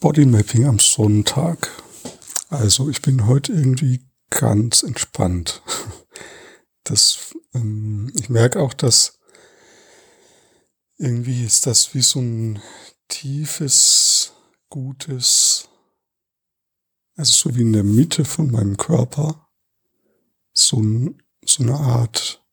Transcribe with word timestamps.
Bodymapping 0.00 0.66
am 0.66 0.78
Sonntag. 0.78 1.70
Also 2.50 2.90
ich 2.90 3.00
bin 3.00 3.26
heute 3.26 3.52
irgendwie 3.52 4.04
ganz 4.30 4.82
entspannt. 4.82 5.62
Das, 6.84 7.34
ähm, 7.54 8.12
ich 8.14 8.28
merke 8.28 8.60
auch, 8.60 8.74
dass 8.74 9.18
irgendwie 10.98 11.44
ist 11.44 11.66
das 11.66 11.94
wie 11.94 12.02
so 12.02 12.20
ein 12.20 12.60
tiefes, 13.08 14.32
gutes, 14.68 15.68
also 17.16 17.32
so 17.32 17.56
wie 17.56 17.62
in 17.62 17.72
der 17.72 17.84
Mitte 17.84 18.24
von 18.24 18.50
meinem 18.50 18.76
Körper, 18.76 19.48
so, 20.52 20.80
ein, 20.80 21.22
so 21.44 21.62
eine 21.62 21.74
Art, 21.74 22.44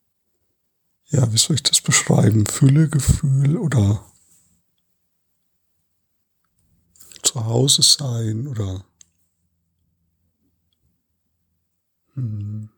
ja, 1.07 1.31
wie 1.31 1.37
soll 1.37 1.57
ich 1.57 1.63
das 1.63 1.81
beschreiben, 1.81 2.45
Füllegefühl 2.45 3.57
oder 3.57 4.12
zu 7.33 7.45
Hause 7.45 7.81
sein 7.81 8.47
oder 8.47 8.85
hm. 12.13 12.69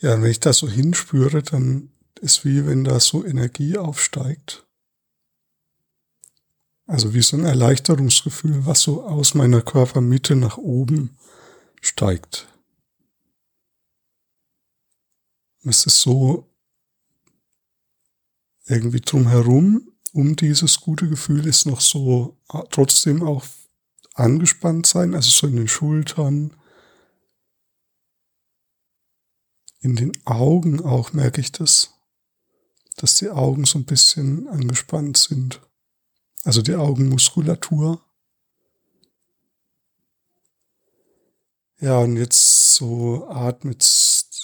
Ja, 0.00 0.20
wenn 0.20 0.30
ich 0.30 0.40
das 0.40 0.58
so 0.58 0.68
hinspüre, 0.68 1.42
dann 1.42 1.90
ist 2.20 2.44
wie 2.44 2.66
wenn 2.66 2.84
da 2.84 3.00
so 3.00 3.24
Energie 3.24 3.78
aufsteigt. 3.78 4.66
Also 6.86 7.14
wie 7.14 7.22
so 7.22 7.38
ein 7.38 7.44
Erleichterungsgefühl, 7.44 8.66
was 8.66 8.82
so 8.82 9.04
aus 9.04 9.32
meiner 9.34 9.62
Körpermitte 9.62 10.36
nach 10.36 10.58
oben 10.58 11.16
steigt. 11.80 12.48
Es 15.64 15.86
ist 15.86 16.00
so 16.02 16.49
irgendwie 18.70 19.00
drumherum, 19.00 19.90
um 20.12 20.36
dieses 20.36 20.80
gute 20.80 21.08
Gefühl 21.08 21.46
ist 21.46 21.66
noch 21.66 21.80
so 21.80 22.36
äh, 22.52 22.62
trotzdem 22.70 23.22
auch 23.22 23.44
angespannt 24.14 24.86
sein, 24.86 25.14
also 25.14 25.30
so 25.30 25.46
in 25.46 25.56
den 25.56 25.68
Schultern, 25.68 26.54
in 29.80 29.96
den 29.96 30.12
Augen 30.26 30.80
auch 30.84 31.12
merke 31.12 31.40
ich 31.40 31.52
das, 31.52 31.94
dass 32.96 33.16
die 33.16 33.30
Augen 33.30 33.64
so 33.64 33.78
ein 33.78 33.86
bisschen 33.86 34.46
angespannt 34.48 35.16
sind. 35.16 35.60
Also 36.44 36.62
die 36.62 36.74
Augenmuskulatur. 36.74 38.02
Ja, 41.80 41.98
und 41.98 42.16
jetzt 42.16 42.74
so 42.74 43.26
atme, 43.28 43.74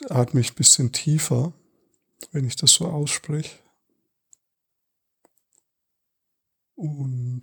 atme 0.08 0.40
ich 0.40 0.52
ein 0.52 0.56
bisschen 0.56 0.92
tiefer, 0.92 1.52
wenn 2.32 2.46
ich 2.46 2.56
das 2.56 2.72
so 2.72 2.86
ausspreche. 2.86 3.65
Und 6.76 7.40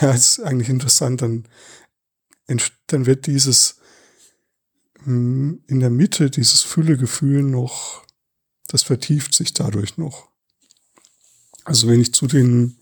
ja, 0.00 0.10
ist 0.10 0.40
eigentlich 0.40 0.68
interessant, 0.68 1.22
dann, 1.22 1.48
dann 2.88 3.06
wird 3.06 3.26
dieses 3.26 3.76
hm, 5.04 5.62
in 5.68 5.80
der 5.80 5.90
Mitte, 5.90 6.30
dieses 6.30 6.62
Füllegefühl 6.62 7.42
noch, 7.42 8.04
das 8.68 8.82
vertieft 8.82 9.34
sich 9.34 9.54
dadurch 9.54 9.96
noch. 9.96 10.28
Also 11.64 11.88
wenn 11.88 12.00
ich 12.00 12.12
zu 12.12 12.26
den 12.26 12.78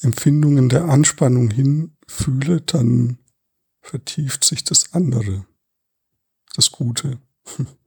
Empfindungen 0.00 0.68
der 0.68 0.84
Anspannung 0.84 1.50
hinfühle, 1.50 2.60
dann 2.60 3.18
vertieft 3.80 4.44
sich 4.44 4.64
das 4.64 4.92
andere, 4.92 5.46
das 6.54 6.70
Gute. 6.70 7.20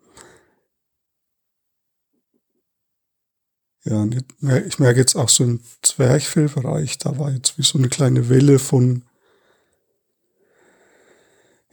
Ja, 3.88 4.04
ich 4.66 4.80
merke 4.80 5.00
jetzt 5.00 5.16
auch 5.16 5.30
so 5.30 5.44
im 5.44 5.60
Zwerchfellbereich, 5.84 6.98
da 6.98 7.20
war 7.20 7.32
jetzt 7.32 7.58
wie 7.60 7.64
so 7.64 7.78
eine 7.78 7.88
kleine 7.88 8.30
Welle 8.30 8.58
von, 8.58 9.04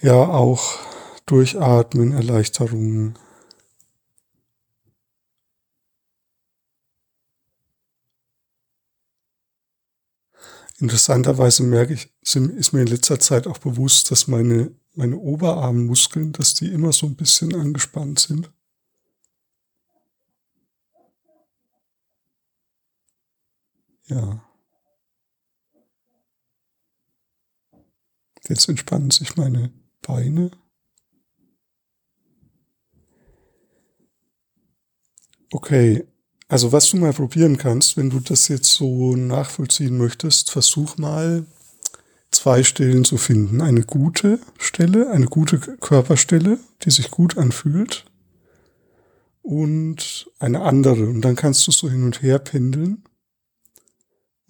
ja, 0.01 0.15
auch 0.29 0.79
Durchatmen, 1.27 2.13
Erleichterung. 2.13 3.15
Interessanterweise 10.81 11.63
merke 11.63 11.95
ich, 11.95 12.13
ist 12.23 12.73
mir 12.73 12.81
in 12.81 12.87
letzter 12.89 13.21
Zeit 13.21 13.47
auch 13.47 13.59
bewusst, 13.59 14.11
dass 14.11 14.27
meine, 14.27 14.73
meine 14.95 15.17
Oberarmmuskeln, 15.17 16.33
dass 16.33 16.55
die 16.55 16.69
immer 16.73 16.93
so 16.93 17.07
ein 17.07 17.15
bisschen 17.17 17.55
angespannt 17.55 18.19
sind. 18.19 18.51
Ja. 24.13 24.45
Jetzt 28.49 28.69
entspannen 28.69 29.11
sich 29.11 29.37
meine 29.37 29.73
Beine. 30.03 30.51
Okay, 35.51 36.07
also 36.49 36.73
was 36.73 36.91
du 36.91 36.99
mal 36.99 37.13
probieren 37.13 37.57
kannst, 37.57 37.97
wenn 37.97 38.11
du 38.11 38.21
das 38.21 38.49
jetzt 38.49 38.73
so 38.73 39.17
nachvollziehen 39.17 39.97
möchtest, 39.97 40.51
versuch 40.51 40.99
mal 40.99 41.47
zwei 42.31 42.65
Stellen 42.65 43.05
zu 43.05 43.17
finden. 43.17 43.63
Eine 43.63 43.83
gute 43.83 44.41
Stelle, 44.59 45.11
eine 45.11 45.27
gute 45.27 45.59
Körperstelle, 45.59 46.59
die 46.83 46.91
sich 46.91 47.11
gut 47.11 47.39
anfühlt 47.39 48.05
und 49.43 50.31
eine 50.39 50.63
andere. 50.63 51.07
Und 51.09 51.23
dann 51.23 51.37
kannst 51.37 51.67
du 51.67 51.71
so 51.71 51.89
hin 51.89 52.05
und 52.05 52.23
her 52.23 52.39
pendeln 52.39 53.05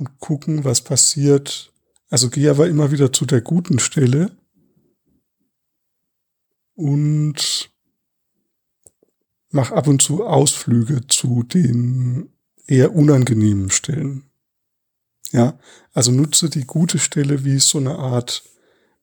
und 0.03 0.19
gucken, 0.19 0.65
was 0.65 0.81
passiert. 0.81 1.73
Also 2.11 2.29
geh 2.29 2.49
aber 2.49 2.69
immer 2.69 2.91
wieder 2.91 3.13
zu 3.13 3.25
der 3.25 3.41
guten 3.41 3.79
Stelle 3.79 4.33
und 6.75 7.71
mach 9.51 9.71
ab 9.71 9.87
und 9.87 10.03
zu 10.03 10.25
Ausflüge 10.27 11.07
zu 11.07 11.45
den 11.45 12.31
eher 12.67 12.95
unangenehmen 12.95 13.71
Stellen. 13.71 14.25
Ja, 15.31 15.59
also 15.93 16.11
nutze 16.11 16.51
die 16.51 16.67
gute 16.67 16.99
Stelle 16.99 17.45
wie 17.45 17.59
so 17.59 17.79
eine 17.79 17.97
Art 17.97 18.43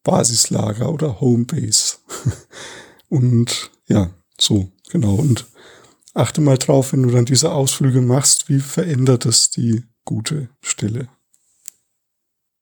Basislager 0.03 0.91
oder 0.91 1.21
Homebase. 1.21 1.97
und 3.09 3.71
ja, 3.87 4.11
so, 4.39 4.69
genau. 4.89 5.15
Und 5.15 5.47
achte 6.13 6.41
mal 6.41 6.57
drauf, 6.57 6.91
wenn 6.91 7.03
du 7.03 7.11
dann 7.11 7.25
diese 7.25 7.51
Ausflüge 7.51 8.01
machst, 8.01 8.49
wie 8.49 8.59
verändert 8.59 9.25
es 9.25 9.49
die 9.49 9.83
gute 10.09 10.49
Stelle. 10.63 11.07